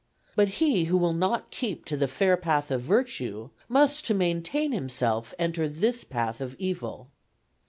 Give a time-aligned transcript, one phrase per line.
[0.35, 4.71] But he who will not keep to the fair path of virtue, must to maintain
[4.71, 7.11] himself enter this path of evil.